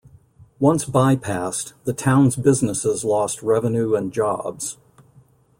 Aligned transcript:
Once 0.59 0.83
bypassed, 0.83 1.73
the 1.83 1.93
town's 1.93 2.35
businesses 2.35 3.05
lost 3.05 3.43
revenue 3.43 3.93
and 3.93 4.11
jobs. 4.11 4.77